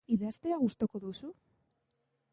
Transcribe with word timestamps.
Idaztea 0.13 0.57
gustuko 0.61 1.03
duzu? 1.05 1.31